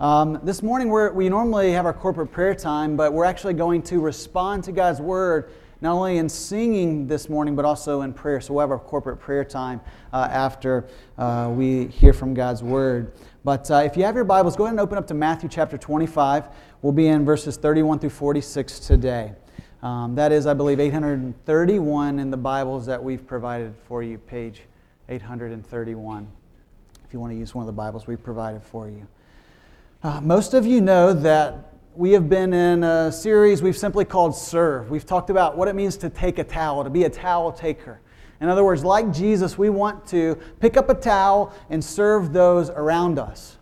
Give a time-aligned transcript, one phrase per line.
[0.00, 4.00] Um, this morning, we normally have our corporate prayer time, but we're actually going to
[4.00, 8.40] respond to God's word not only in singing this morning, but also in prayer.
[8.40, 9.82] So we'll have our corporate prayer time
[10.14, 13.12] uh, after uh, we hear from God's word.
[13.44, 15.76] But uh, if you have your Bibles, go ahead and open up to Matthew chapter
[15.76, 16.48] 25.
[16.80, 19.34] We'll be in verses 31 through 46 today.
[19.82, 24.62] Um, that is, I believe, 831 in the Bibles that we've provided for you, page
[25.10, 26.26] 831
[27.10, 29.04] if you want to use one of the Bibles we provided for you.
[30.02, 34.34] Uh, most of you know that we have been in a series we've simply called
[34.34, 34.90] Serve.
[34.90, 38.00] We've talked about what it means to take a towel, to be a towel taker.
[38.40, 42.70] In other words, like Jesus, we want to pick up a towel and serve those
[42.70, 43.58] around us.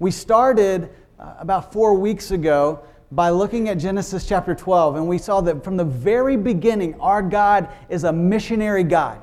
[0.00, 2.80] We started uh, about four weeks ago
[3.12, 7.22] by looking at Genesis chapter 12, and we saw that from the very beginning, our
[7.22, 9.22] God is a missionary God.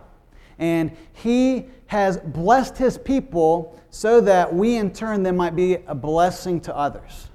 [0.57, 5.95] And He has blessed his people so that we in turn then might be a
[5.95, 7.29] blessing to others.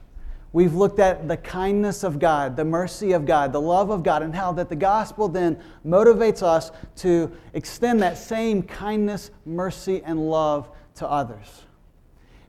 [0.52, 4.22] We've looked at the kindness of God, the mercy of God, the love of God,
[4.22, 10.28] and how that the gospel then motivates us to extend that same kindness, mercy, and
[10.28, 11.62] love to others.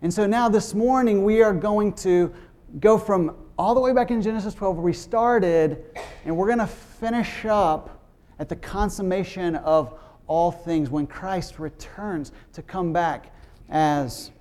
[0.02, 2.34] And so now this morning we are going to
[2.80, 5.86] go from all the way back in Genesis 12 where we started,
[6.26, 8.02] and we're going to finish up
[8.40, 9.94] at the consummation of
[10.28, 13.34] all things when Christ returns to come back
[13.70, 14.32] as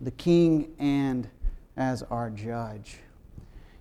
[0.00, 1.28] the king and
[1.76, 2.98] as our judge.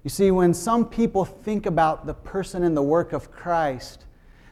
[0.04, 4.06] You see, when some people think about the person and the work of Christ,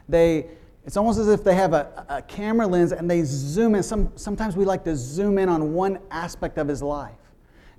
[0.08, 0.46] they,
[0.84, 3.82] it's almost as if they have a, a camera lens and they zoom in.
[3.82, 7.14] Some, sometimes we like to zoom in on one aspect of his life.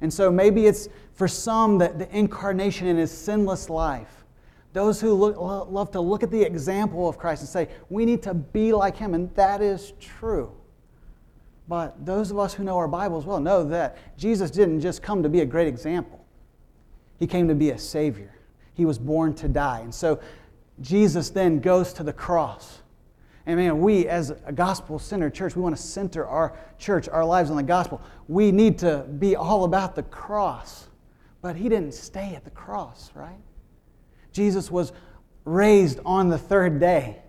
[0.02, 4.19] And so maybe it's for some that the incarnation in his sinless life.
[4.74, 8.22] Those who look, love to look at the example of Christ and say, we need
[8.24, 10.52] to be like him, and that is true.
[11.70, 15.22] But those of us who know our Bibles well know that Jesus didn't just come
[15.22, 16.26] to be a great example,
[17.20, 18.34] He came to be a Savior.
[18.74, 19.82] He was born to die.
[19.82, 20.20] And so
[20.82, 22.80] Jesus then goes to the cross.
[23.46, 27.26] And man, we as a gospel centered church, we want to center our church, our
[27.26, 28.02] lives on the gospel.
[28.28, 30.88] We need to be all about the cross.
[31.42, 33.40] But He didn't stay at the cross, right?
[34.32, 34.92] Jesus was
[35.46, 37.22] raised on the third day,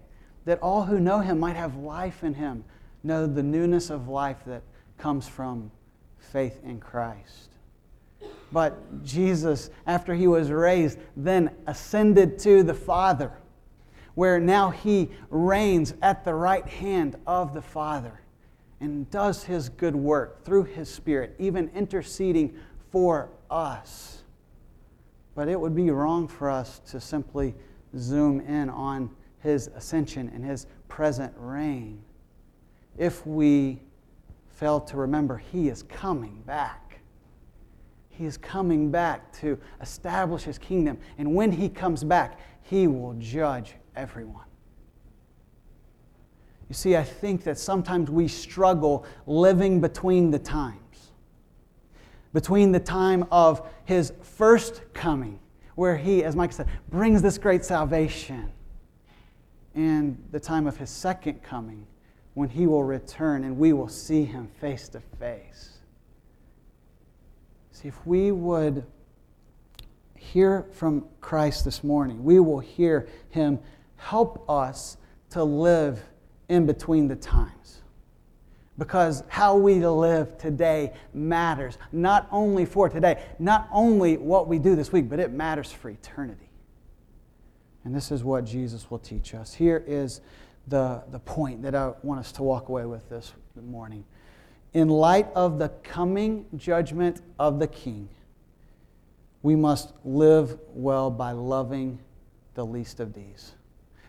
[0.44, 2.64] that all who know him might have life in him,
[3.02, 4.62] know the newness of life that
[4.98, 5.70] comes from
[6.18, 7.50] faith in Christ.
[8.52, 13.32] But Jesus, after he was raised, then ascended to the Father,
[14.14, 18.20] where now he reigns at the right hand of the Father
[18.80, 22.54] and does his good work through his Spirit, even interceding
[22.90, 24.22] for us.
[25.40, 27.54] But it would be wrong for us to simply
[27.96, 29.08] zoom in on
[29.38, 32.02] his ascension and his present reign
[32.98, 33.80] if we
[34.50, 37.00] fail to remember he is coming back.
[38.10, 40.98] He is coming back to establish his kingdom.
[41.16, 44.44] And when he comes back, he will judge everyone.
[46.68, 50.89] You see, I think that sometimes we struggle living between the times
[52.32, 55.38] between the time of his first coming,
[55.74, 58.52] where he, as Mike said, brings this great salvation,
[59.74, 61.86] and the time of his second coming,
[62.34, 65.78] when he will return and we will see him face to face.
[67.72, 68.84] See, if we would
[70.16, 73.58] hear from Christ this morning, we will hear him
[73.96, 74.96] help us
[75.30, 76.00] to live
[76.48, 77.79] in between the times
[78.80, 84.74] because how we live today matters, not only for today, not only what we do
[84.74, 86.48] this week, but it matters for eternity.
[87.84, 89.52] And this is what Jesus will teach us.
[89.52, 90.22] Here is
[90.66, 94.02] the, the point that I want us to walk away with this morning.
[94.72, 98.08] In light of the coming judgment of the King,
[99.42, 101.98] we must live well by loving
[102.54, 103.52] the least of these.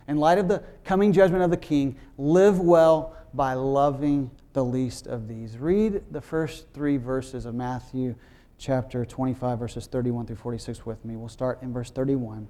[0.08, 5.08] In light of the coming judgment of the King, live well by loving the least
[5.08, 5.58] of these.
[5.58, 8.16] Read the first three verses of Matthew
[8.58, 11.16] chapter 25, verses 31 through 46 with me.
[11.16, 12.48] We'll start in verse 31,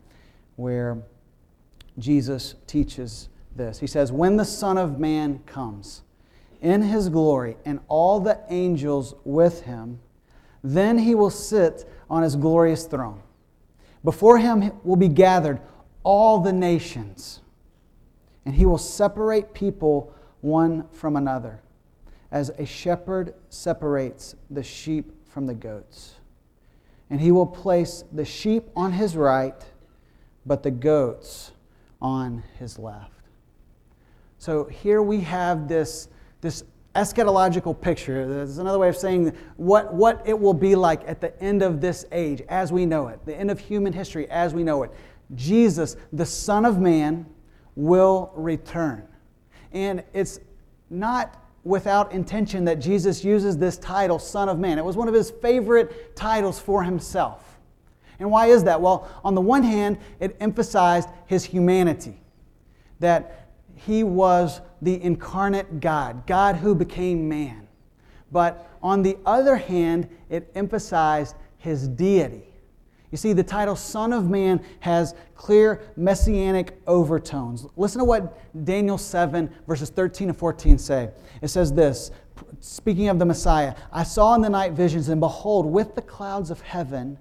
[0.56, 1.02] where
[2.00, 3.80] Jesus teaches this.
[3.80, 6.02] He says, When the Son of Man comes
[6.62, 10.00] in his glory and all the angels with him,
[10.64, 13.22] then he will sit on his glorious throne.
[14.04, 15.62] Before him will be gathered
[16.04, 17.42] all the nations,
[18.46, 21.62] and he will separate people one from another
[22.32, 26.16] as a shepherd separates the sheep from the goats.
[27.10, 29.62] And he will place the sheep on his right,
[30.46, 31.52] but the goats
[32.02, 33.12] on his left.
[34.38, 36.08] So here we have this,
[36.40, 36.64] this
[36.96, 38.28] eschatological picture.
[38.28, 41.82] There's another way of saying what, what it will be like at the end of
[41.82, 44.92] this age as we know it, the end of human history as we know it.
[45.36, 47.26] Jesus, the Son of Man,
[47.76, 49.08] will return.
[49.72, 50.40] And it's
[50.90, 54.78] not without intention that Jesus uses this title, Son of Man.
[54.78, 57.60] It was one of his favorite titles for himself.
[58.20, 58.82] And why is that?
[58.82, 62.20] Well, on the one hand, it emphasized his humanity,
[63.00, 67.68] that he was the incarnate God, God who became man.
[68.32, 72.51] But on the other hand, it emphasized his deity.
[73.12, 77.66] You see, the title Son of Man has clear messianic overtones.
[77.76, 81.10] Listen to what Daniel 7, verses 13 and 14 say.
[81.42, 82.12] It says this
[82.62, 86.52] Speaking of the Messiah, I saw in the night visions, and behold, with the clouds
[86.52, 87.18] of heaven,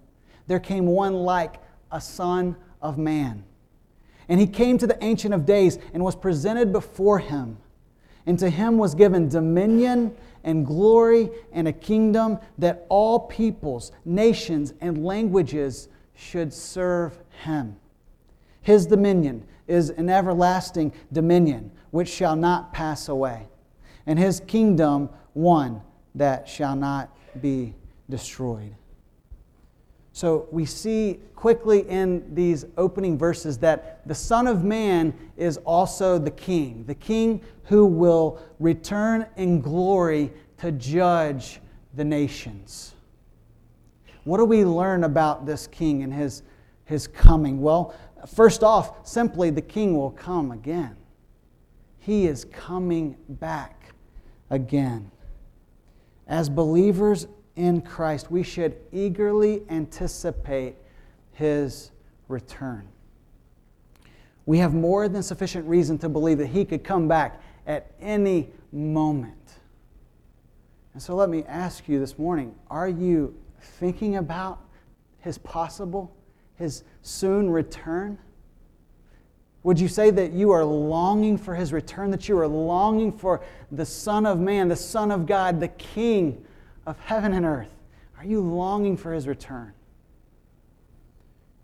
[0.47, 1.57] there came one like
[1.91, 3.45] a Son of Man.
[4.29, 7.59] And he came to the Ancient of Days and was presented before him.
[8.27, 10.15] And to him was given dominion
[10.45, 17.77] and glory and a kingdom that all peoples, nations, and languages should serve him.
[18.63, 23.49] His dominion is an everlasting dominion which shall not pass away,
[24.07, 25.83] and his kingdom one
[26.15, 27.75] that shall not be
[28.09, 28.75] destroyed.
[30.21, 36.19] So we see quickly in these opening verses that the Son of Man is also
[36.19, 41.63] the King, the King who will return in glory to judge
[41.95, 42.93] the nations.
[44.25, 46.43] What do we learn about this King and his,
[46.85, 47.63] his coming?
[47.63, 47.95] Well,
[48.35, 50.99] first off, simply the King will come again.
[51.99, 53.95] He is coming back
[54.51, 55.11] again.
[56.27, 57.27] As believers
[57.61, 60.77] in Christ, we should eagerly anticipate
[61.33, 61.91] his
[62.27, 62.89] return.
[64.47, 68.49] We have more than sufficient reason to believe that he could come back at any
[68.73, 69.35] moment.
[70.95, 74.61] And so let me ask you this morning are you thinking about
[75.19, 76.17] his possible,
[76.57, 78.19] his soon return?
[79.65, 83.43] Would you say that you are longing for his return, that you are longing for
[83.71, 86.43] the Son of Man, the Son of God, the King
[86.87, 87.69] of heaven and earth?
[88.19, 89.73] Are you longing for his return?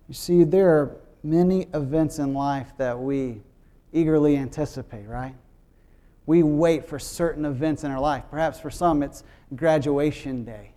[0.09, 3.43] You see, there are many events in life that we
[3.93, 5.35] eagerly anticipate, right?
[6.27, 8.25] We wait for certain events in our life.
[8.31, 9.25] Perhaps for some, it's
[9.55, 10.73] graduation day.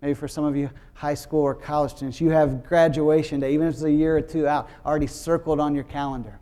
[0.00, 3.66] Maybe for some of you high school or college students, you have graduation day, even
[3.66, 6.38] if it's a year or two out, already circled on your calendar.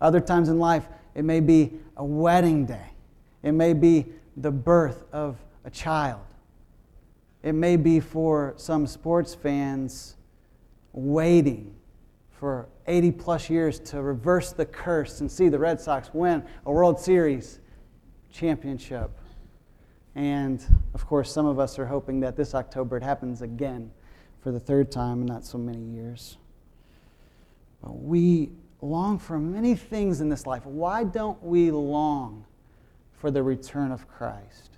[0.00, 2.92] Other times in life, it may be a wedding day,
[3.42, 6.20] it may be the birth of a child.
[7.42, 10.16] It may be for some sports fans
[10.92, 11.74] waiting
[12.30, 16.72] for 80 plus years to reverse the curse and see the Red Sox win a
[16.72, 17.60] World Series
[18.30, 19.10] championship.
[20.14, 20.64] And
[20.94, 23.90] of course, some of us are hoping that this October it happens again
[24.40, 26.38] for the third time in not so many years.
[27.82, 28.50] But we
[28.80, 30.64] long for many things in this life.
[30.64, 32.44] Why don't we long
[33.12, 34.77] for the return of Christ?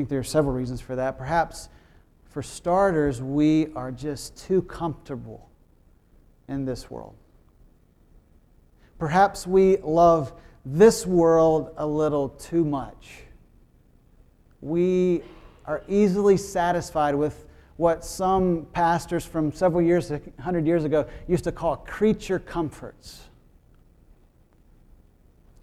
[0.00, 1.18] Think there are several reasons for that.
[1.18, 1.68] Perhaps,
[2.24, 5.50] for starters, we are just too comfortable
[6.48, 7.14] in this world.
[8.98, 10.32] Perhaps we love
[10.64, 13.24] this world a little too much
[14.60, 15.22] we
[15.64, 21.52] are easily satisfied with what some pastors from several years, 100 years ago, used to
[21.52, 23.28] call creature comforts.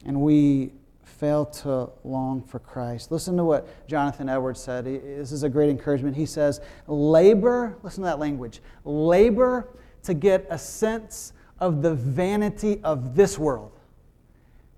[0.06, 0.72] And we
[1.18, 3.12] fail to long for Christ.
[3.12, 4.86] Listen to what Jonathan Edwards said.
[4.86, 6.16] This is a great encouragement.
[6.16, 9.68] He says, Labor, listen to that language, labor
[10.04, 13.72] to get a sense of the vanity of this world,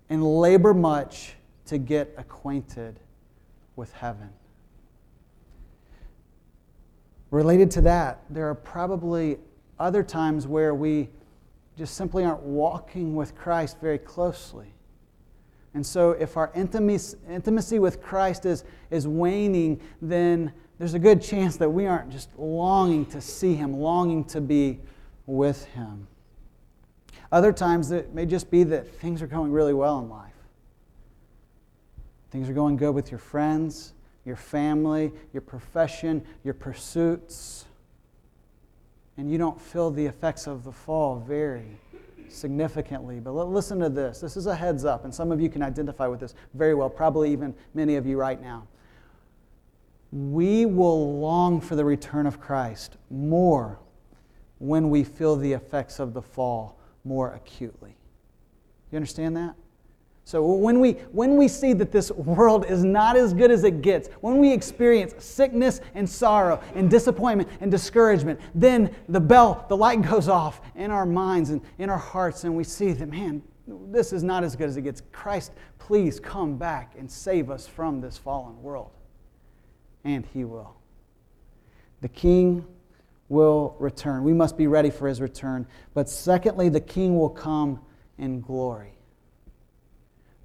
[0.08, 1.34] and labor much
[1.66, 2.98] to get acquainted
[3.76, 4.30] with heaven.
[7.30, 9.38] Related to that, there are probably
[9.78, 11.10] other times where we
[11.78, 14.74] just simply aren't walking with Christ very closely.
[15.74, 21.22] And so, if our intimacy, intimacy with Christ is, is waning, then there's a good
[21.22, 24.80] chance that we aren't just longing to see Him, longing to be
[25.26, 26.08] with Him.
[27.30, 30.32] Other times, it may just be that things are going really well in life.
[32.30, 33.92] Things are going good with your friends,
[34.24, 37.66] your family, your profession, your pursuits.
[39.16, 41.78] And you don't feel the effects of the fall very
[42.30, 43.20] significantly.
[43.20, 44.20] But listen to this.
[44.20, 46.90] This is a heads up, and some of you can identify with this very well,
[46.90, 48.66] probably even many of you right now.
[50.12, 53.78] We will long for the return of Christ more
[54.58, 57.96] when we feel the effects of the fall more acutely.
[58.90, 59.54] You understand that?
[60.30, 63.82] So when we, when we see that this world is not as good as it
[63.82, 69.76] gets, when we experience sickness and sorrow and disappointment and discouragement, then the bell, the
[69.76, 73.42] light goes off in our minds and in our hearts, and we see that, man,
[73.66, 75.02] this is not as good as it gets.
[75.10, 78.92] Christ, please come back and save us from this fallen world.
[80.04, 80.76] And He will.
[82.02, 82.64] The King
[83.28, 84.22] will return.
[84.22, 85.66] We must be ready for His return.
[85.92, 87.80] But secondly, the King will come
[88.16, 88.92] in glory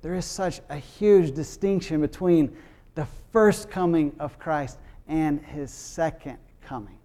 [0.05, 2.55] there is such a huge distinction between
[2.93, 7.00] the first coming of Christ and his second coming.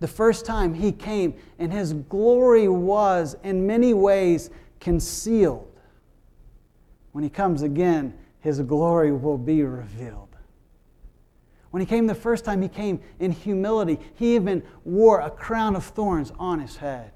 [0.00, 4.50] The first time he came, and his glory was in many ways
[4.80, 5.78] concealed.
[7.12, 10.34] When he comes again, his glory will be revealed.
[11.70, 14.00] When he came the first time, he came in humility.
[14.16, 17.12] He even wore a crown of thorns on his head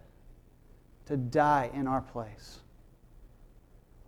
[1.06, 2.60] to die in our place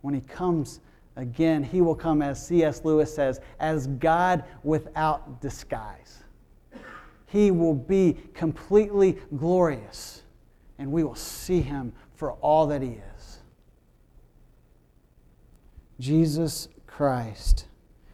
[0.01, 0.79] when he comes
[1.15, 2.85] again, he will come, as C.S.
[2.85, 6.23] Lewis says, as God without disguise.
[7.25, 10.23] He will be completely glorious,
[10.77, 13.39] and we will see him for all that he is.
[15.99, 17.65] Jesus Christ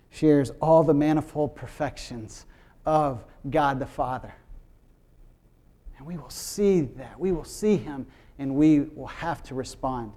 [0.10, 2.46] shares all the manifold perfections
[2.86, 4.34] of God the Father.
[5.98, 7.20] And we will see that.
[7.20, 8.06] We will see him,
[8.39, 10.12] and we will have to respond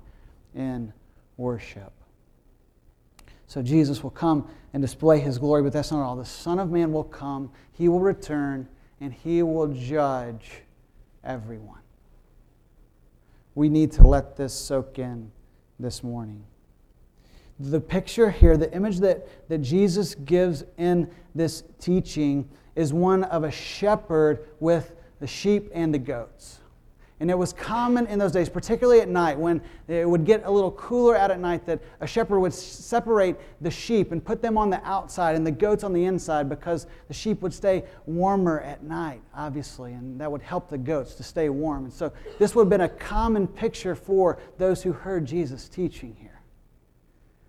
[0.55, 0.93] in
[1.39, 1.93] worship.
[3.47, 6.17] So Jesus will come and display his glory, but that's not all.
[6.17, 8.69] The Son of Man will come, he will return,
[9.01, 10.51] and he will judge
[11.25, 11.81] everyone.
[13.55, 15.33] We need to let this soak in
[15.81, 16.45] this morning.
[17.59, 23.43] The picture here, the image that, that Jesus gives in this teaching, is one of
[23.43, 26.61] a shepherd with the sheep and the goats.
[27.21, 30.51] And it was common in those days, particularly at night, when it would get a
[30.51, 34.57] little cooler out at night, that a shepherd would separate the sheep and put them
[34.57, 38.61] on the outside and the goats on the inside because the sheep would stay warmer
[38.61, 41.85] at night, obviously, and that would help the goats to stay warm.
[41.85, 46.17] And so this would have been a common picture for those who heard Jesus teaching
[46.21, 46.41] here.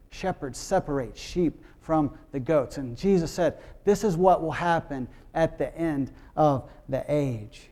[0.10, 2.78] Shepherds separate sheep from the goats.
[2.78, 7.69] And Jesus said, This is what will happen at the end of the age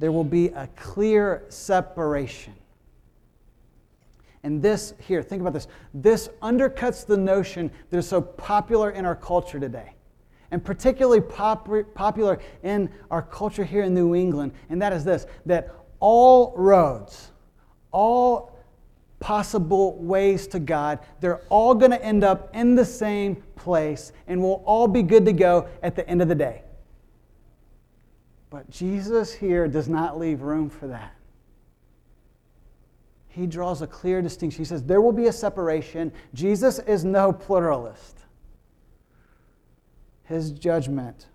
[0.00, 2.54] there will be a clear separation.
[4.42, 5.68] And this, here, think about this.
[5.92, 9.92] This undercuts the notion that is so popular in our culture today,
[10.50, 15.26] and particularly pop- popular in our culture here in New England, and that is this
[15.44, 17.30] that all roads,
[17.92, 18.58] all
[19.18, 24.40] possible ways to God, they're all going to end up in the same place, and
[24.40, 26.62] we'll all be good to go at the end of the day.
[28.50, 31.14] But Jesus here does not leave room for that.
[33.28, 34.60] He draws a clear distinction.
[34.60, 36.12] He says there will be a separation.
[36.34, 38.18] Jesus is no pluralist.
[40.24, 41.26] His judgment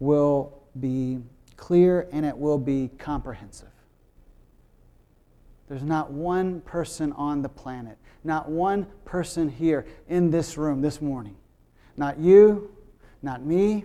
[0.00, 1.20] will be
[1.56, 3.68] clear and it will be comprehensive.
[5.68, 11.00] There's not one person on the planet, not one person here in this room this
[11.00, 11.36] morning,
[11.96, 12.70] not you,
[13.22, 13.84] not me,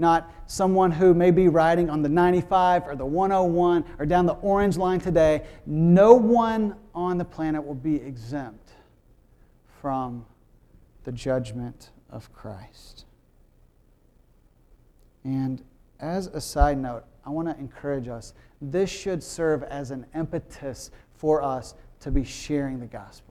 [0.00, 4.34] not someone who may be riding on the 95 or the 101 or down the
[4.34, 5.42] orange line today.
[5.66, 8.72] No one on the planet will be exempt
[9.80, 10.26] from
[11.04, 13.04] the judgment of Christ.
[15.24, 15.62] And
[16.00, 18.32] as a side note, I want to encourage us.
[18.60, 23.29] This should serve as an impetus for us to be sharing the gospel.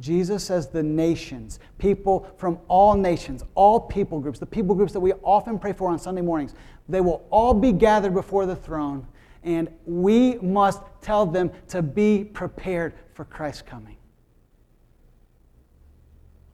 [0.00, 5.00] Jesus says the nations, people from all nations, all people groups, the people groups that
[5.00, 6.54] we often pray for on Sunday mornings,
[6.88, 9.06] they will all be gathered before the throne,
[9.42, 13.96] and we must tell them to be prepared for Christ's coming.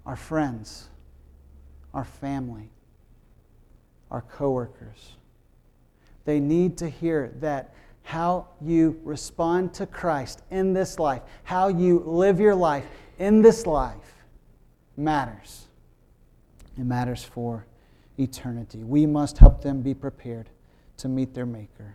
[0.07, 0.89] Our friends,
[1.93, 2.71] our family,
[4.11, 5.17] our coworkers,
[6.25, 12.01] they need to hear that how you respond to Christ in this life, how you
[12.01, 12.85] live your life
[13.23, 14.25] in this life
[14.97, 15.69] matters.
[16.76, 17.67] It matters for
[18.19, 18.83] eternity.
[18.83, 20.50] We must help them be prepared
[20.97, 21.95] to meet their Maker.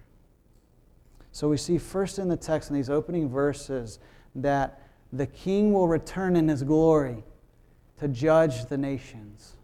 [1.33, 3.99] So we see first in the text in these opening verses
[4.35, 4.81] that
[5.11, 7.25] the king will return in his glory
[7.99, 9.57] to judge the nations.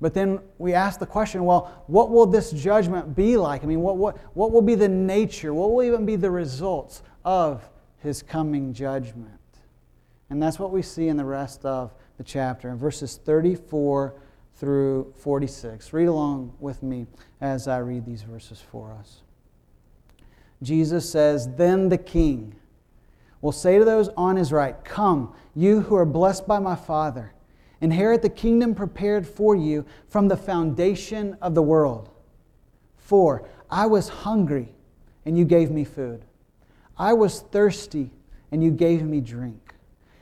[0.00, 3.62] But then we ask the question well, what will this judgment be like?
[3.62, 5.52] I mean, what, what, what will be the nature?
[5.52, 9.38] What will even be the results of his coming judgment?
[10.32, 14.14] And that's what we see in the rest of the chapter, in verses 34
[14.56, 15.92] through 46.
[15.92, 17.06] Read along with me
[17.42, 19.20] as I read these verses for us.
[20.62, 22.54] Jesus says, Then the king
[23.42, 27.34] will say to those on his right, Come, you who are blessed by my Father,
[27.82, 32.08] inherit the kingdom prepared for you from the foundation of the world.
[32.96, 34.74] For I was hungry,
[35.26, 36.24] and you gave me food.
[36.96, 38.12] I was thirsty,
[38.50, 39.71] and you gave me drink.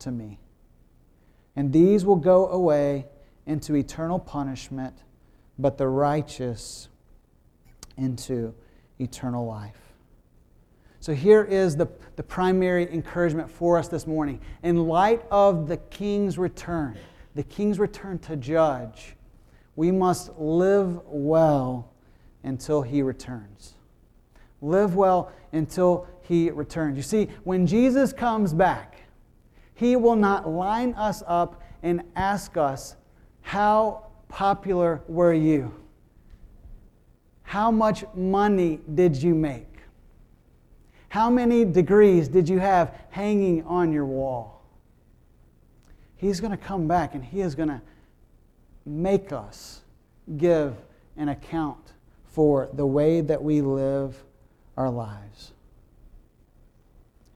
[0.00, 0.38] to me.
[1.56, 3.06] And these will go away
[3.46, 4.94] into eternal punishment,
[5.58, 6.88] but the righteous
[7.96, 8.54] into
[8.98, 9.76] eternal life.
[11.00, 14.40] So here is the, the primary encouragement for us this morning.
[14.62, 16.98] In light of the king's return,
[17.34, 19.16] the king's return to judge,
[19.76, 21.90] we must live well
[22.42, 23.74] until he returns.
[24.60, 26.96] Live well until he returns.
[26.96, 28.99] You see, when Jesus comes back,
[29.80, 32.96] he will not line us up and ask us,
[33.40, 35.74] How popular were you?
[37.44, 39.78] How much money did you make?
[41.08, 44.62] How many degrees did you have hanging on your wall?
[46.14, 47.80] He's going to come back and he is going to
[48.84, 49.80] make us
[50.36, 50.76] give
[51.16, 51.94] an account
[52.26, 54.22] for the way that we live
[54.76, 55.52] our lives.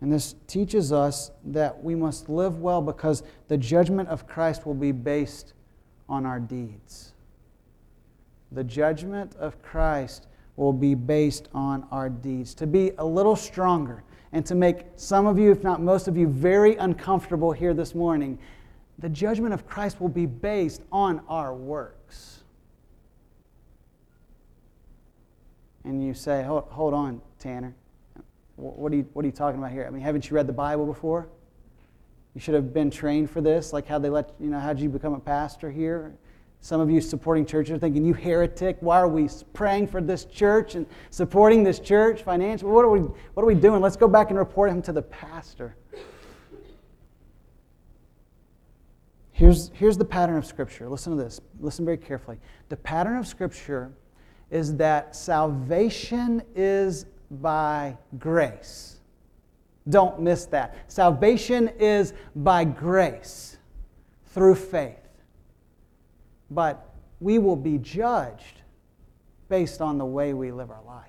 [0.04, 4.74] And this teaches us that we must live well because the judgment of Christ will
[4.74, 5.54] be based
[6.10, 7.14] on our deeds.
[8.52, 12.52] The judgment of Christ will be based on our deeds.
[12.56, 16.18] To be a little stronger and to make some of you, if not most of
[16.18, 18.38] you, very uncomfortable here this morning,
[18.98, 22.44] the judgment of Christ will be based on our works.
[25.82, 27.74] And you say, hold, hold on, Tanner.
[28.56, 29.84] What are, you, what are you talking about here?
[29.86, 31.28] I mean, haven't you read the Bible before?
[32.34, 33.72] You should have been trained for this.
[33.72, 36.14] Like how they let you know, how did you become a pastor here?
[36.60, 40.24] Some of you supporting churches are thinking, you heretic, why are we praying for this
[40.24, 42.70] church and supporting this church financially?
[42.70, 43.82] What are we, what are we doing?
[43.82, 45.76] Let's go back and report him to the pastor.
[49.32, 50.88] Here's, here's the pattern of Scripture.
[50.88, 51.40] Listen to this.
[51.60, 52.38] Listen very carefully.
[52.68, 53.92] The pattern of Scripture
[54.50, 58.96] is that salvation is by grace.
[59.88, 60.76] Don't miss that.
[60.90, 63.58] Salvation is by grace
[64.26, 64.98] through faith.
[66.50, 66.88] But
[67.20, 68.62] we will be judged
[69.48, 71.04] based on the way we live our life.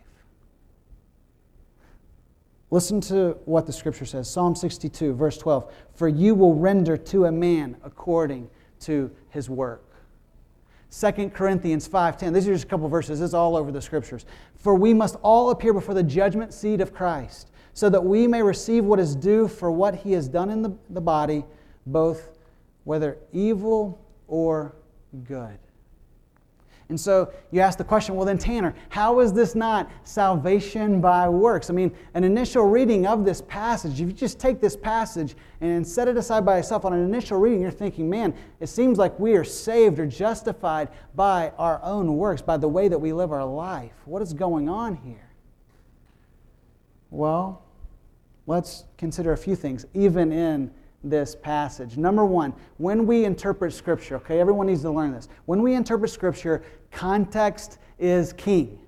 [2.71, 5.71] Listen to what the scripture says Psalm 62, verse 12.
[5.93, 8.49] For you will render to a man according
[8.81, 9.94] to his work.
[10.91, 12.33] 2 Corinthians 5:10.
[12.33, 13.21] These are just a couple verses.
[13.21, 14.25] Is all over the scriptures.
[14.55, 18.41] For we must all appear before the judgment seat of Christ, so that we may
[18.41, 21.45] receive what is due for what he has done in the, the body,
[21.85, 22.37] both
[22.83, 24.75] whether evil or
[25.27, 25.57] good.
[26.89, 31.27] And so you ask the question, well, then, Tanner, how is this not salvation by
[31.27, 31.71] works?
[31.71, 35.85] I mean, an initial reading of this passage, if you just take this passage and
[35.85, 39.19] set it aside by itself on an initial reading, you're thinking, man, it seems like
[39.19, 43.31] we are saved or justified by our own works, by the way that we live
[43.31, 43.93] our life.
[44.05, 45.31] What is going on here?
[47.09, 47.63] Well,
[48.45, 50.71] let's consider a few things, even in
[51.09, 51.97] this passage.
[51.97, 55.29] Number one, when we interpret Scripture, okay, everyone needs to learn this.
[55.45, 58.79] When we interpret Scripture, context is king,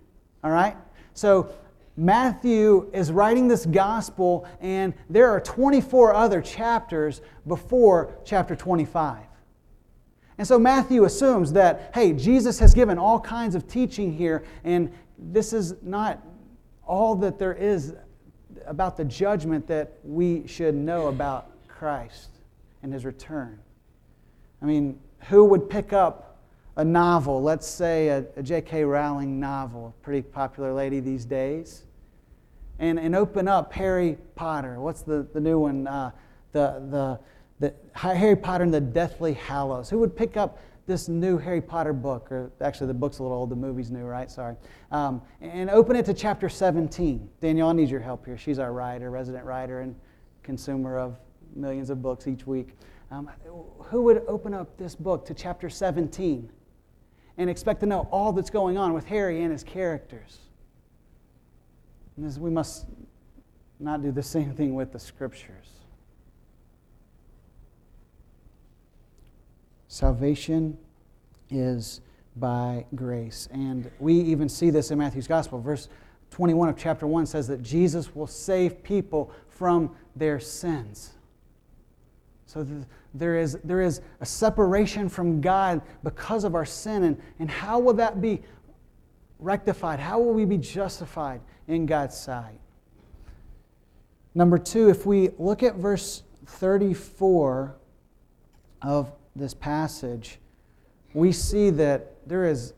[0.44, 0.76] all right?
[1.14, 1.50] So
[1.96, 9.24] Matthew is writing this gospel, and there are 24 other chapters before chapter 25.
[10.38, 14.92] And so Matthew assumes that, hey, Jesus has given all kinds of teaching here, and
[15.18, 16.24] this is not
[16.86, 17.96] all that there is
[18.66, 22.30] about the judgment that we should know about Christ
[22.84, 23.60] and his return.
[24.62, 26.40] I mean, who would pick up
[26.76, 28.84] a novel, let's say a, a J.K.
[28.84, 31.84] Rowling novel, pretty popular lady these days,
[32.80, 34.80] and, and open up Harry Potter?
[34.80, 35.88] What's the, the new one?
[35.88, 36.12] Uh,
[36.52, 37.20] the, the
[37.60, 39.90] the Harry Potter and the Deathly Hallows.
[39.90, 43.38] Who would pick up this new Harry Potter book, or actually the book's a little
[43.38, 44.30] old, the movie's new, right?
[44.30, 44.56] Sorry.
[44.92, 47.30] Um, and open it to chapter 17.
[47.42, 48.38] Danielle, I need your help here.
[48.38, 49.96] She's our writer, resident writer, and
[50.44, 51.18] consumer of
[51.58, 52.76] millions of books each week.
[53.12, 53.30] Um,
[53.86, 56.50] who would open up this book to chapter 17
[57.38, 60.40] and expect to know all that's going on with Harry and his characters?
[62.16, 62.86] And this, we must
[63.80, 65.68] not do the same thing with the scriptures.
[69.88, 70.78] Salvation
[71.50, 72.02] is
[72.36, 73.48] by grace.
[73.52, 75.60] And we even see this in Matthew's Gospel.
[75.60, 75.90] Verse
[76.32, 81.17] 21 of chapter 1 says that Jesus will save people from their sins.
[82.48, 82.66] So
[83.14, 87.04] there is, there is a separation from God because of our sin.
[87.04, 88.42] And, and how will that be
[89.38, 90.00] rectified?
[90.00, 92.60] How will we be justified in God's sight?
[94.34, 97.76] Number two, if we look at verse 34
[98.82, 100.40] of this passage,
[101.14, 102.74] we see that there is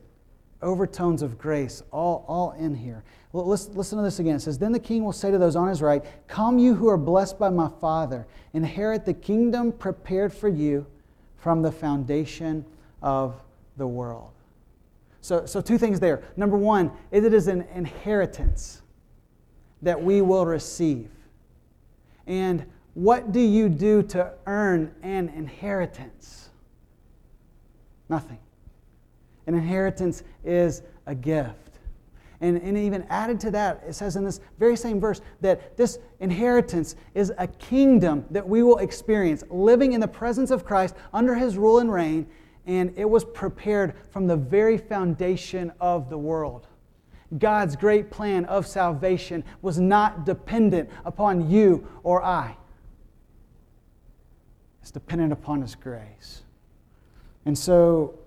[0.61, 3.03] overtones of grace all, all in here.
[3.31, 4.35] Well, listen, listen to this again.
[4.35, 6.87] It says, Then the king will say to those on his right, Come, you who
[6.89, 10.85] are blessed by my Father, inherit the kingdom prepared for you
[11.37, 12.65] from the foundation
[13.01, 13.39] of
[13.77, 14.31] the world.
[15.21, 16.23] So, so two things there.
[16.37, 18.81] Number one, it is an inheritance
[19.81, 21.09] that we will receive.
[22.25, 26.49] And what do you do to earn an inheritance?
[28.09, 28.39] Nothing.
[29.49, 31.79] An inheritance is a gift.
[32.39, 35.97] And, and even added to that, it says in this very same verse that this
[36.19, 41.33] inheritance is a kingdom that we will experience, living in the presence of Christ under
[41.33, 42.27] his rule and reign,
[42.67, 46.67] and it was prepared from the very foundation of the world.
[47.39, 52.55] God's great plan of salvation was not dependent upon you or I,
[54.79, 56.43] it's dependent upon his grace.
[57.45, 58.18] And so,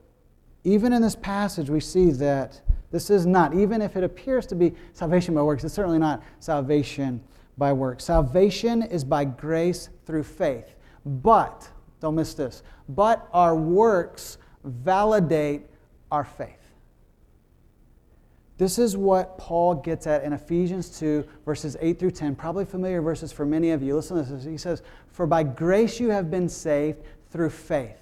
[0.65, 4.55] even in this passage, we see that this is not, even if it appears to
[4.55, 7.23] be salvation by works, it's certainly not salvation
[7.59, 8.05] by works.
[8.05, 10.75] Salvation is by grace through faith.
[11.05, 11.69] But,
[12.01, 15.63] don't miss this, but our works validate
[16.11, 16.59] our faith.
[18.59, 22.37] This is what Paul gets at in Ephesians 2, verses 8 through 10.
[22.37, 23.97] Probably familiar verses for many of you.
[23.97, 24.45] Listen to this.
[24.45, 28.02] He says, For by grace you have been saved through faith.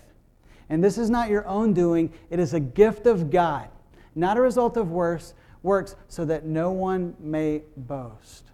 [0.70, 3.68] And this is not your own doing, it is a gift of God,
[4.14, 8.44] not a result of works, works so that no one may boast.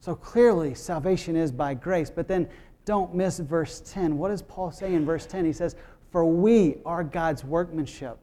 [0.00, 2.08] So clearly, salvation is by grace.
[2.08, 2.48] But then
[2.84, 4.16] don't miss verse 10.
[4.16, 5.44] What does Paul say in verse 10?
[5.44, 5.74] He says,
[6.12, 8.16] For we are God's workmanship,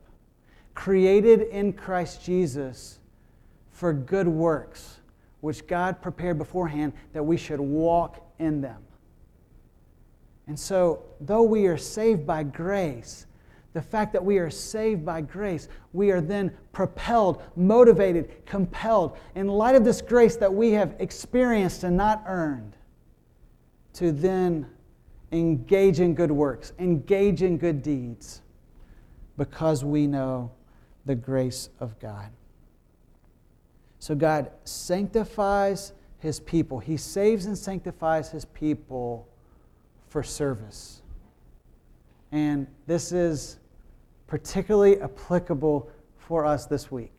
[0.73, 2.99] created in Christ Jesus
[3.71, 4.99] for good works,
[5.41, 8.81] which God prepared beforehand that we should walk in them.
[10.47, 13.25] And so, though we are saved by grace,
[13.73, 19.47] the fact that we are saved by grace, we are then propelled, motivated, compelled, in
[19.47, 22.75] light of this grace that we have experienced and not earned,
[23.93, 24.67] to then
[25.31, 28.41] engage in good works, engage in good deeds,
[29.37, 30.51] because we know
[31.05, 32.29] the grace of God.
[33.97, 39.27] So God sanctifies his people, he saves and sanctifies his people
[40.09, 41.01] for service.
[42.31, 43.57] And this is
[44.33, 47.13] particularly applicable for us this week.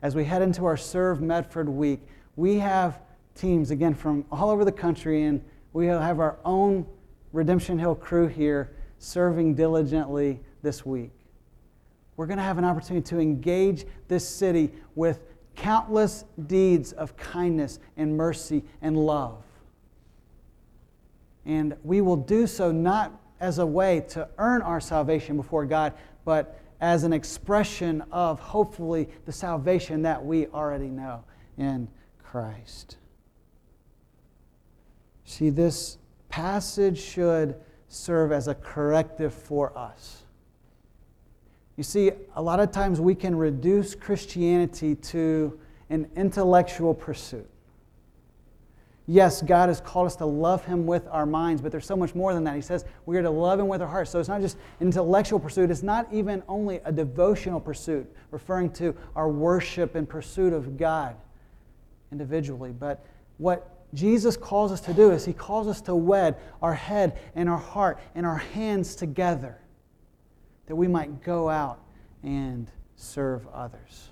[0.00, 1.98] As we head into our Serve Medford week,
[2.36, 3.00] we have
[3.34, 6.86] teams, again, from all over the country, and we have our own
[7.32, 11.10] Redemption Hill crew here serving diligently this week.
[12.16, 15.18] We're going to have an opportunity to engage this city with
[15.56, 19.42] countless deeds of kindness and mercy and love.
[21.44, 25.94] And we will do so not as a way to earn our salvation before God,
[26.30, 31.24] but as an expression of hopefully the salvation that we already know
[31.58, 31.88] in
[32.22, 32.98] Christ.
[35.24, 37.56] See, this passage should
[37.88, 40.22] serve as a corrective for us.
[41.76, 47.50] You see, a lot of times we can reduce Christianity to an intellectual pursuit.
[49.12, 52.14] Yes, God has called us to love Him with our minds, but there's so much
[52.14, 52.54] more than that.
[52.54, 54.08] He says we are to love Him with our hearts.
[54.08, 58.70] So it's not just an intellectual pursuit, it's not even only a devotional pursuit, referring
[58.74, 61.16] to our worship and pursuit of God
[62.12, 62.70] individually.
[62.70, 63.04] But
[63.38, 67.48] what Jesus calls us to do is He calls us to wed our head and
[67.48, 69.58] our heart and our hands together
[70.66, 71.80] that we might go out
[72.22, 74.10] and serve others.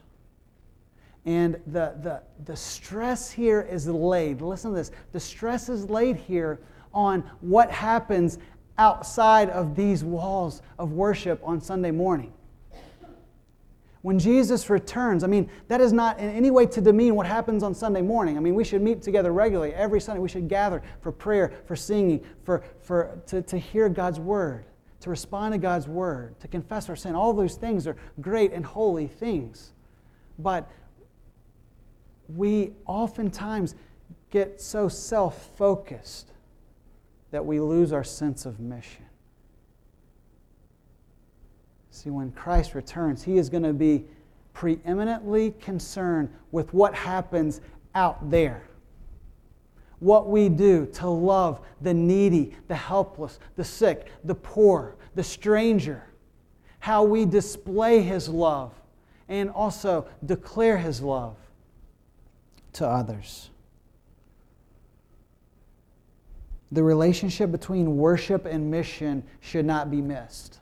[1.26, 6.16] And the, the, the stress here is laid, listen to this, the stress is laid
[6.16, 6.58] here
[6.94, 8.38] on what happens
[8.78, 12.32] outside of these walls of worship on Sunday morning.
[14.02, 17.64] When Jesus returns, I mean, that is not in any way to demean what happens
[17.64, 18.36] on Sunday morning.
[18.36, 20.20] I mean, we should meet together regularly every Sunday.
[20.20, 24.66] We should gather for prayer, for singing, for, for, to, to hear God's word,
[25.00, 27.16] to respond to God's word, to confess our sin.
[27.16, 29.72] All those things are great and holy things.
[30.38, 30.70] But
[32.28, 33.74] we oftentimes
[34.30, 36.32] get so self focused
[37.30, 39.04] that we lose our sense of mission.
[41.90, 44.04] See, when Christ returns, he is going to be
[44.52, 47.60] preeminently concerned with what happens
[47.94, 48.62] out there.
[49.98, 56.04] What we do to love the needy, the helpless, the sick, the poor, the stranger.
[56.78, 58.72] How we display his love
[59.28, 61.36] and also declare his love
[62.74, 63.50] to others.
[66.70, 70.58] The relationship between worship and mission should not be missed.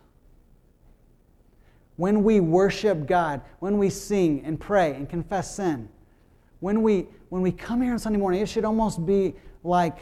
[1.96, 5.88] When we worship God, when we sing and pray and confess sin,
[6.60, 9.98] when we, when we come here on Sunday morning, it should almost be like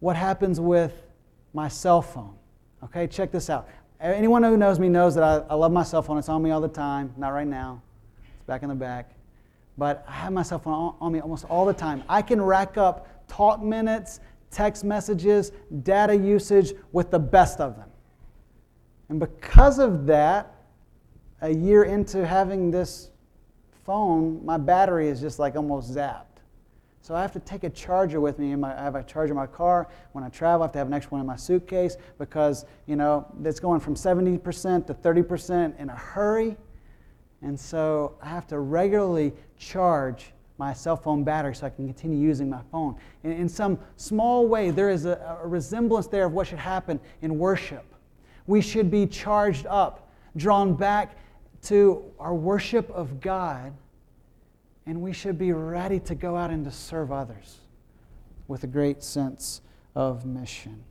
[0.00, 1.02] what happens with
[1.52, 2.34] my cell phone.
[2.82, 3.68] Okay, check this out.
[4.00, 6.18] Anyone who knows me knows that I, I love my cell phone.
[6.18, 7.12] It's on me all the time.
[7.16, 7.82] Not right now,
[8.36, 9.12] it's back in the back
[9.78, 12.02] but I have my cell phone on me almost all the time.
[12.08, 17.88] I can rack up talk minutes, text messages, data usage with the best of them.
[19.08, 20.54] And because of that,
[21.40, 23.10] a year into having this
[23.86, 26.24] phone, my battery is just like almost zapped.
[27.00, 28.54] So I have to take a charger with me.
[28.56, 29.88] My, I have a charger in my car.
[30.12, 32.96] When I travel, I have to have an extra one in my suitcase because, you
[32.96, 36.56] know, it's going from 70% to 30% in a hurry.
[37.42, 42.18] And so I have to regularly charge my cell phone battery so I can continue
[42.18, 42.96] using my phone.
[43.22, 46.98] In, in some small way, there is a, a resemblance there of what should happen
[47.22, 47.84] in worship.
[48.46, 51.16] We should be charged up, drawn back
[51.64, 53.72] to our worship of God,
[54.86, 57.58] and we should be ready to go out and to serve others
[58.48, 59.60] with a great sense
[59.94, 60.82] of mission.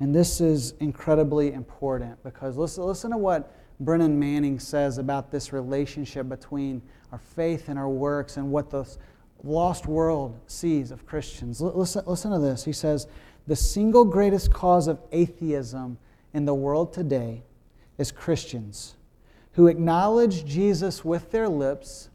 [0.00, 5.52] And this is incredibly important because listen, listen to what Brennan Manning says about this
[5.52, 8.84] relationship between our faith and our works and what the
[9.44, 11.60] lost world sees of Christians.
[11.60, 12.64] Listen, listen to this.
[12.64, 13.06] He says,
[13.46, 15.98] The single greatest cause of atheism
[16.34, 17.42] in the world today
[17.98, 18.96] is Christians
[19.52, 22.10] who acknowledge Jesus with their lips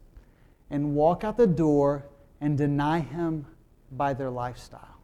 [0.70, 2.04] and walk out the door
[2.40, 3.46] and deny him
[3.92, 4.98] by their lifestyle.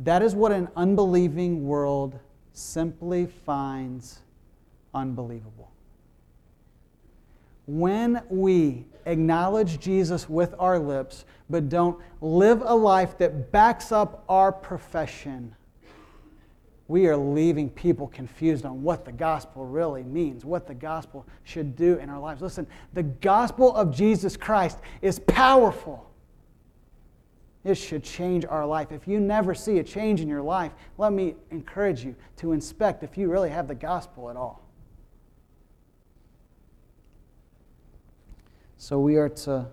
[0.00, 2.18] That is what an unbelieving world
[2.52, 4.20] simply finds
[4.96, 5.70] unbelievable.
[7.66, 14.24] When we acknowledge Jesus with our lips, but don't live a life that backs up
[14.28, 15.54] our profession,
[16.88, 21.76] we are leaving people confused on what the gospel really means, what the gospel should
[21.76, 22.40] do in our lives.
[22.40, 26.08] Listen, the gospel of Jesus Christ is powerful.
[27.64, 28.92] It should change our life.
[28.92, 33.02] If you never see a change in your life, let me encourage you to inspect
[33.02, 34.65] if you really have the gospel at all.
[38.86, 39.66] So we are to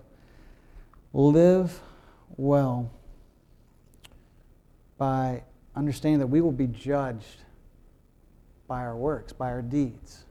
[1.12, 1.80] live
[2.36, 2.90] well
[4.98, 5.44] by
[5.76, 7.44] understanding that we will be judged
[8.66, 10.24] by our works, by our deeds.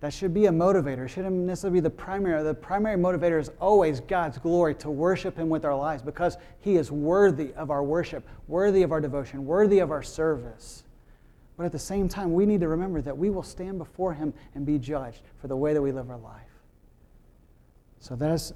[0.00, 1.04] That should be a motivator.
[1.04, 2.42] It shouldn't necessarily be the primary.
[2.42, 6.76] The primary motivator is always God's glory to worship Him with our lives because He
[6.76, 10.84] is worthy of our worship, worthy of our devotion, worthy of our service.
[11.58, 14.32] But at the same time, we need to remember that we will stand before Him
[14.54, 16.49] and be judged for the way that we live our life.
[18.00, 18.52] So that is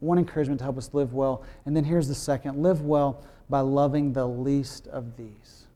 [0.00, 1.42] one encouragement to help us live well.
[1.66, 5.66] And then here's the second live well by loving the least of these.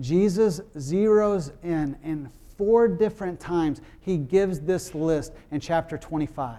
[0.00, 3.80] Jesus zeroes in in four different times.
[4.00, 6.58] He gives this list in chapter 25.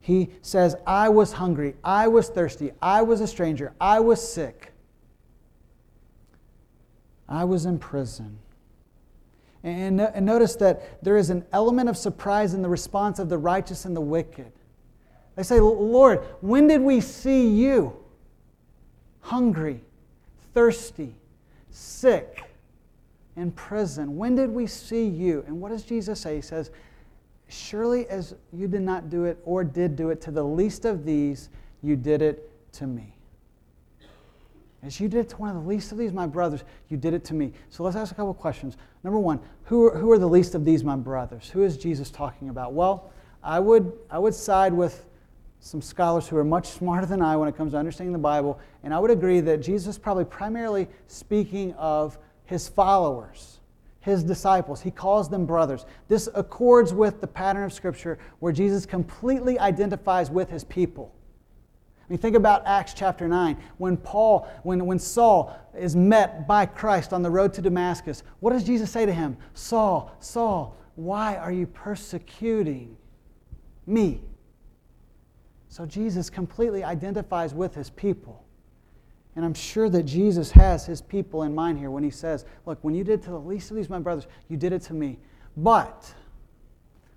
[0.00, 4.72] He says, I was hungry, I was thirsty, I was a stranger, I was sick,
[7.28, 8.38] I was in prison.
[9.62, 13.38] And, and notice that there is an element of surprise in the response of the
[13.38, 14.52] righteous and the wicked.
[15.36, 17.96] They say, Lord, when did we see you
[19.20, 19.82] hungry,
[20.54, 21.14] thirsty,
[21.70, 22.44] sick,
[23.36, 24.16] in prison?
[24.16, 25.44] When did we see you?
[25.46, 26.36] And what does Jesus say?
[26.36, 26.70] He says,
[27.48, 31.04] Surely as you did not do it or did do it to the least of
[31.04, 31.48] these,
[31.82, 33.14] you did it to me.
[34.82, 37.12] As you did it to one of the least of these, my brothers, you did
[37.12, 37.52] it to me.
[37.68, 38.78] So let's ask a couple questions.
[39.04, 41.50] Number one, who are, who are the least of these, my brothers?
[41.50, 42.72] Who is Jesus talking about?
[42.72, 43.12] Well,
[43.42, 45.04] I would, I would side with
[45.60, 48.58] some scholars who are much smarter than I when it comes to understanding the Bible,
[48.82, 53.60] and I would agree that Jesus is probably primarily speaking of his followers,
[54.00, 54.80] his disciples.
[54.80, 55.84] He calls them brothers.
[56.08, 61.14] This accords with the pattern of Scripture where Jesus completely identifies with his people.
[62.10, 63.56] Mean, think about Acts chapter 9.
[63.78, 68.52] When Paul, when, when Saul is met by Christ on the road to Damascus, what
[68.52, 69.36] does Jesus say to him?
[69.54, 72.96] Saul, Saul, why are you persecuting
[73.86, 74.22] me?
[75.68, 78.44] So Jesus completely identifies with his people.
[79.36, 82.80] And I'm sure that Jesus has his people in mind here when he says, Look,
[82.82, 85.20] when you did to the least of these, my brothers, you did it to me.
[85.56, 86.12] But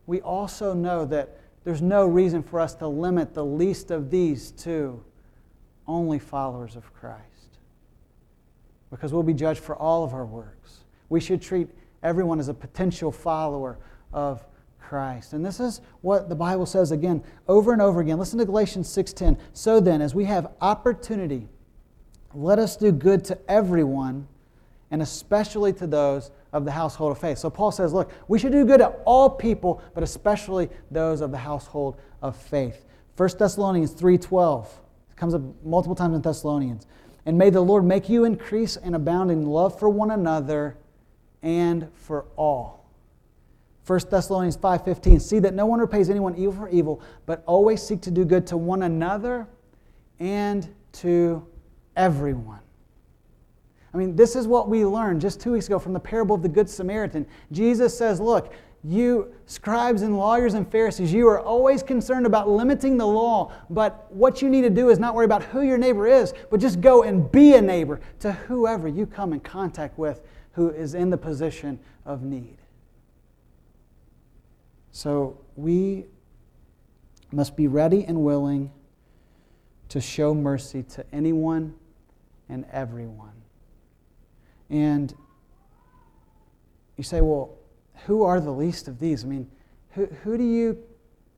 [0.06, 4.52] we also know that there's no reason for us to limit the least of these
[4.52, 5.04] to
[5.88, 7.58] only followers of Christ.
[8.90, 10.84] Because we'll be judged for all of our works.
[11.10, 11.70] We should treat
[12.02, 13.78] everyone as a potential follower
[14.12, 14.46] of
[14.80, 15.34] Christ.
[15.34, 18.20] And this is what the Bible says again over and over again.
[18.20, 19.38] Listen to Galatians 6:10.
[19.54, 21.48] So then, as we have opportunity,
[22.34, 24.28] let us do good to everyone,
[24.94, 27.40] and especially to those of the household of faith.
[27.40, 31.32] So Paul says, look, we should do good to all people, but especially those of
[31.32, 32.86] the household of faith.
[33.18, 34.68] 1 Thessalonians 3:12
[35.16, 36.86] comes up multiple times in Thessalonians.
[37.26, 40.78] And may the Lord make you increase and abound in love for one another
[41.42, 42.86] and for all.
[43.88, 48.02] 1 Thessalonians 5:15 See that no one repays anyone evil for evil, but always seek
[48.02, 49.48] to do good to one another
[50.20, 51.44] and to
[51.96, 52.63] everyone.
[53.94, 56.42] I mean, this is what we learned just two weeks ago from the parable of
[56.42, 57.28] the Good Samaritan.
[57.52, 58.54] Jesus says, Look,
[58.84, 64.12] you scribes and lawyers and Pharisees, you are always concerned about limiting the law, but
[64.12, 66.82] what you need to do is not worry about who your neighbor is, but just
[66.82, 70.22] go and be a neighbor to whoever you come in contact with
[70.54, 72.58] who is in the position of need.
[74.92, 76.06] So we
[77.32, 78.70] must be ready and willing
[79.90, 81.74] to show mercy to anyone
[82.50, 83.43] and everyone.
[84.70, 85.14] And
[86.98, 87.58] you say, well,
[88.06, 89.24] who are the least of these?
[89.24, 89.50] I mean,
[89.92, 90.78] who, who do you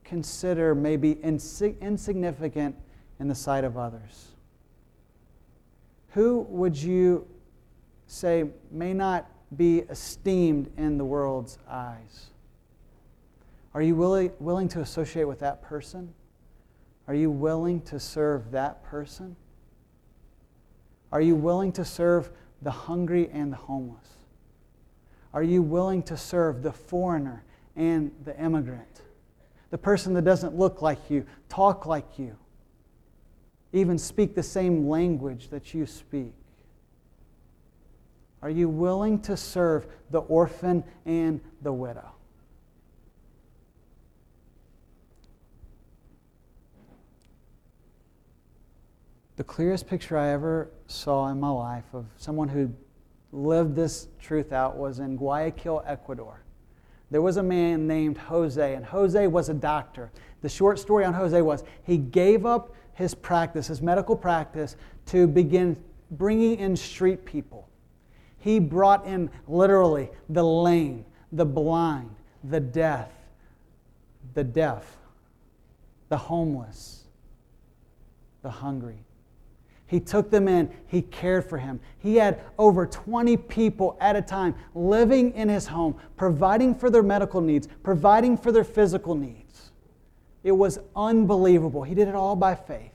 [0.03, 2.75] consider maybe insignificant
[3.19, 4.27] in the sight of others?
[6.11, 7.27] Who would you
[8.07, 12.27] say may not be esteemed in the world's eyes?
[13.73, 16.13] Are you willing, willing to associate with that person?
[17.07, 19.35] Are you willing to serve that person?
[21.11, 22.31] Are you willing to serve
[22.65, 24.09] the hungry and the homeless?
[25.33, 27.43] Are you willing to serve the foreigner
[27.75, 29.01] and the immigrant?
[29.69, 32.35] The person that doesn't look like you, talk like you,
[33.71, 36.33] even speak the same language that you speak?
[38.41, 42.14] Are you willing to serve the orphan and the widow?
[49.37, 52.71] The clearest picture I ever saw in my life of someone who
[53.31, 56.41] lived this truth out was in Guayaquil, Ecuador.
[57.11, 60.11] There was a man named Jose, and Jose was a doctor.
[60.41, 65.27] The short story on Jose was he gave up his practice, his medical practice, to
[65.27, 65.77] begin
[66.11, 67.67] bringing in street people.
[68.39, 73.09] He brought in literally the lame, the blind, the deaf,
[74.33, 74.97] the deaf,
[76.09, 77.03] the homeless,
[78.41, 79.04] the hungry.
[79.87, 80.71] He took them in.
[80.87, 81.79] He cared for him.
[81.99, 87.03] He had over 20 people at a time living in his home, providing for their
[87.03, 89.71] medical needs, providing for their physical needs.
[90.43, 91.83] It was unbelievable.
[91.83, 92.91] He did it all by faith.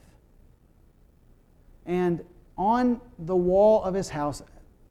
[1.87, 2.25] And
[2.57, 4.43] on the wall of his house,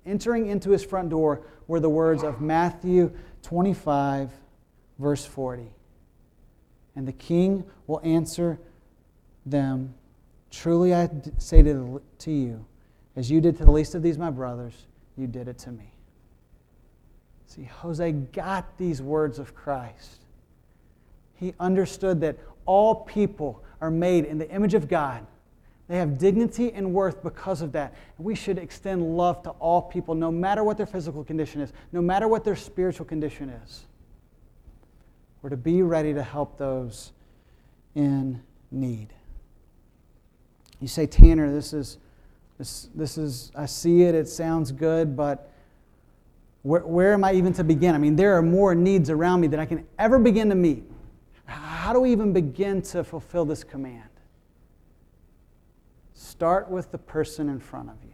[0.05, 3.11] entering into his front door, were the words of Matthew
[3.43, 4.31] 25,
[4.97, 5.71] verse 40.
[6.95, 8.59] And the king will answer
[9.45, 9.93] them
[10.51, 12.65] Truly I say to, to you,
[13.15, 14.73] as you did to the least of these my brothers,
[15.17, 15.91] you did it to me.
[17.47, 20.21] See, Jose got these words of Christ.
[21.35, 25.25] He understood that all people are made in the image of God,
[25.89, 27.95] They have dignity and worth because of that.
[28.19, 31.99] We should extend love to all people, no matter what their physical condition is, no
[31.99, 33.87] matter what their spiritual condition is.
[35.41, 37.11] We're to be ready to help those
[37.95, 38.39] in
[38.69, 39.13] need.
[40.79, 41.97] You say, Tanner, this is,
[42.57, 45.51] this, this is, I see it, it sounds good, but
[46.61, 47.95] where, where am I even to begin?
[47.95, 50.83] I mean, there are more needs around me than I can ever begin to meet.
[51.45, 54.09] How do we even begin to fulfill this command?
[56.13, 58.13] Start with the person in front of you.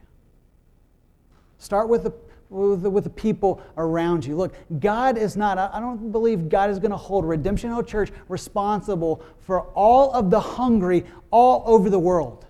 [1.58, 2.14] Start with the,
[2.50, 4.36] with the, with the people around you.
[4.36, 8.12] Look, God is not, I don't believe God is going to hold Redemption Hill Church
[8.30, 12.45] responsible for all of the hungry all over the world.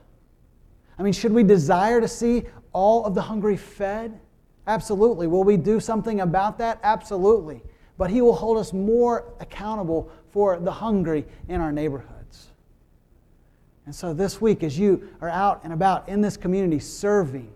[0.98, 2.44] I mean, should we desire to see
[2.74, 4.20] all of the hungry fed?
[4.68, 5.28] Absolutely.
[5.28, 6.80] Will we do something about that?
[6.84, 7.62] Absolutely.
[7.98, 12.50] But He will hold us more accountable for the hungry in our neighborhoods.
[13.86, 17.52] And so this week, as you are out and about in this community serving,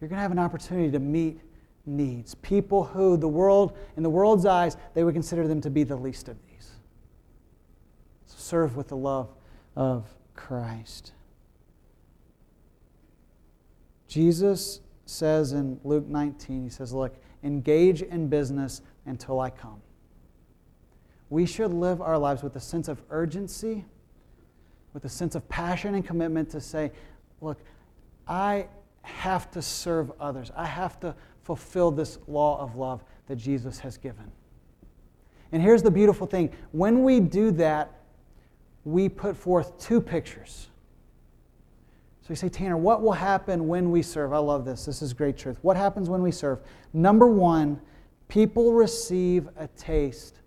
[0.00, 1.40] you're going to have an opportunity to meet
[1.86, 2.34] needs.
[2.36, 5.96] People who the world, in the world's eyes, they would consider them to be the
[5.96, 6.70] least of these.
[8.26, 9.28] So serve with the love
[9.76, 11.12] of Christ.
[14.10, 19.80] Jesus says in Luke 19, he says, Look, engage in business until I come.
[21.30, 23.84] We should live our lives with a sense of urgency,
[24.94, 26.90] with a sense of passion and commitment to say,
[27.40, 27.60] Look,
[28.26, 28.66] I
[29.02, 30.50] have to serve others.
[30.56, 34.32] I have to fulfill this law of love that Jesus has given.
[35.52, 38.00] And here's the beautiful thing when we do that,
[38.84, 40.69] we put forth two pictures.
[42.22, 44.32] So you say, Tanner, what will happen when we serve?
[44.32, 44.84] I love this.
[44.84, 45.58] This is great truth.
[45.62, 46.60] What happens when we serve?
[46.92, 47.80] Number one,
[48.28, 50.40] people receive a taste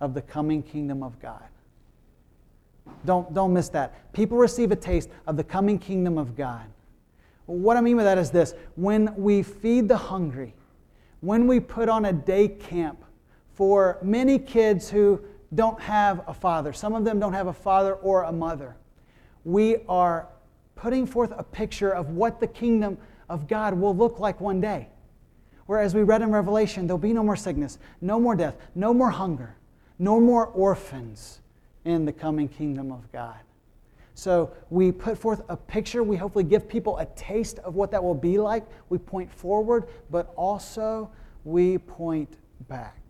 [0.00, 1.48] of the coming kingdom of God.
[3.04, 4.12] Don't, don't miss that.
[4.12, 6.66] People receive a taste of the coming kingdom of God.
[7.46, 10.54] What I mean by that is this when we feed the hungry,
[11.20, 13.04] when we put on a day camp
[13.54, 15.20] for many kids who
[15.54, 18.76] don't have a father, some of them don't have a father or a mother,
[19.44, 20.28] we are
[20.78, 22.96] putting forth a picture of what the kingdom
[23.28, 24.88] of God will look like one day.
[25.66, 29.10] Whereas we read in Revelation, there'll be no more sickness, no more death, no more
[29.10, 29.56] hunger,
[29.98, 31.40] no more orphans
[31.84, 33.38] in the coming kingdom of God.
[34.14, 36.02] So we put forth a picture.
[36.02, 38.64] We hopefully give people a taste of what that will be like.
[38.88, 41.10] We point forward, but also
[41.44, 42.36] we point
[42.68, 43.00] back.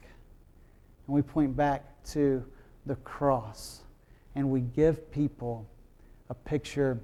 [1.06, 2.44] And we point back to
[2.86, 3.82] the cross.
[4.34, 5.66] And we give people
[6.28, 6.98] a picture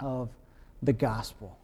[0.00, 0.30] of
[0.82, 1.56] the gospel.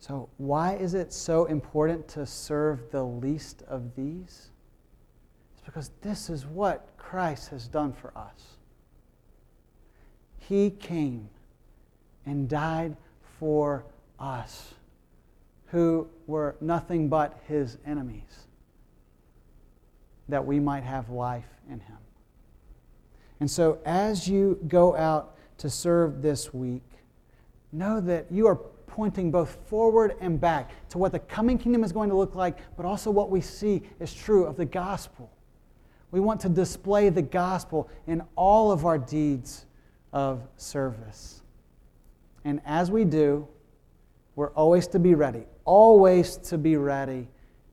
[0.00, 4.50] So, why is it so important to serve the least of these?
[5.52, 8.56] It's because this is what Christ has done for us.
[10.38, 11.28] He came
[12.26, 12.96] and died
[13.38, 13.84] for
[14.18, 14.74] us
[15.66, 18.46] who were nothing but his enemies,
[20.28, 21.96] that we might have life in him.
[23.40, 25.31] And so, as you go out
[25.62, 26.82] to serve this week,
[27.70, 31.92] know that you are pointing both forward and back to what the coming kingdom is
[31.92, 35.30] going to look like, but also what we see is true of the gospel.
[36.10, 39.66] We want to display the gospel in all of our deeds
[40.12, 41.42] of service.
[42.44, 43.46] And as we do,
[44.34, 47.28] we're always to be ready, always to be ready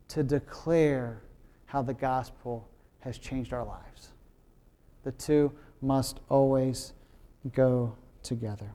[0.09, 1.23] to declare
[1.65, 2.69] how the gospel
[2.99, 4.09] has changed our lives.
[5.01, 6.93] The two must always
[7.53, 8.71] go together.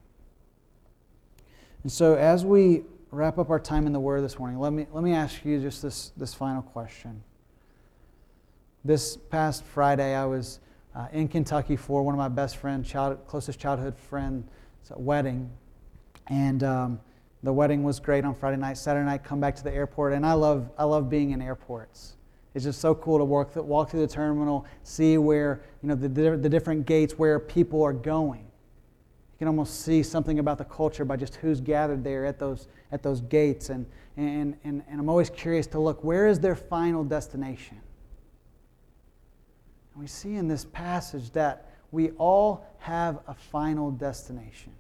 [1.82, 4.86] And so, as we wrap up our time in the Word this morning, let me,
[4.92, 7.22] let me ask you just this, this final question.
[8.84, 10.60] This past Friday, I was
[10.94, 14.46] uh, in Kentucky for one of my best friend, child, closest childhood friend's
[14.96, 15.50] wedding.
[16.28, 17.00] And um,
[17.42, 18.78] the wedding was great on Friday night.
[18.78, 20.14] Saturday night, come back to the airport.
[20.14, 22.16] And I love, I love being in airports.
[22.54, 26.08] It's just so cool to walk, walk through the terminal, see where, you know, the,
[26.08, 28.46] the different gates where people are going.
[29.45, 33.03] Can almost see something about the culture by just who's gathered there at those, at
[33.03, 33.68] those gates.
[33.68, 33.84] And,
[34.16, 37.78] and, and, and I'm always curious to look where is their final destination?
[39.92, 44.72] And we see in this passage that we all have a final destination.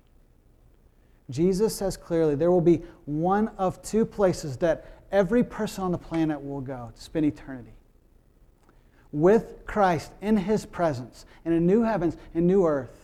[1.28, 5.98] Jesus says clearly there will be one of two places that every person on the
[5.98, 7.74] planet will go to spend eternity
[9.12, 13.03] with Christ in his presence in a new heavens and new earth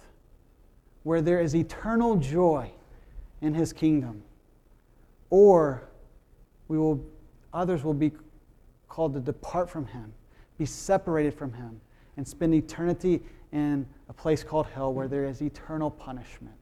[1.03, 2.71] where there is eternal joy
[3.41, 4.23] in his kingdom.
[5.31, 5.89] Or
[6.69, 7.05] we will,
[7.53, 8.13] others will be
[8.89, 10.13] called to depart from him,
[10.59, 11.81] be separated from him,
[12.17, 13.23] and spend eternity
[13.53, 16.55] in a place called hell where there is eternal punishment.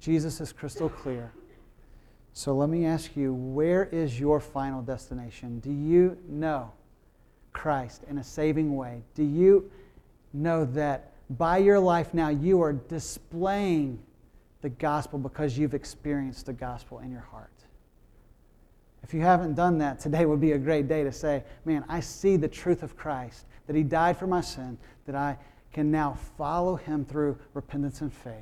[0.00, 1.32] Jesus is crystal clear.
[2.32, 5.60] So let me ask you where is your final destination?
[5.60, 6.72] Do you know
[7.52, 9.02] Christ in a saving way?
[9.14, 9.70] Do you
[10.32, 14.02] know that by your life now you are displaying
[14.60, 17.50] the gospel because you've experienced the gospel in your heart?
[19.02, 22.00] If you haven't done that, today would be a great day to say, Man, I
[22.00, 25.36] see the truth of Christ, that He died for my sin, that I
[25.72, 28.34] can now follow Him through repentance and faith.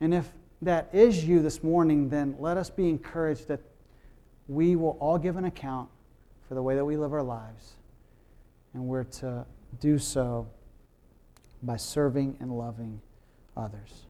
[0.00, 0.30] And if
[0.62, 3.60] that is you this morning, then let us be encouraged that
[4.48, 5.88] we will all give an account
[6.48, 7.74] for the way that we live our lives.
[8.74, 9.46] And we're to
[9.80, 10.48] do so
[11.62, 13.00] by serving and loving
[13.56, 14.06] others.